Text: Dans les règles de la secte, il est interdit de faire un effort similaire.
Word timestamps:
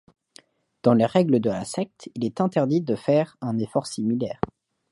Dans 0.81 0.95
les 0.95 1.05
règles 1.05 1.39
de 1.39 1.51
la 1.51 1.63
secte, 1.63 2.09
il 2.15 2.25
est 2.25 2.41
interdit 2.41 2.81
de 2.81 2.95
faire 2.95 3.37
un 3.39 3.59
effort 3.59 3.85
similaire. 3.85 4.41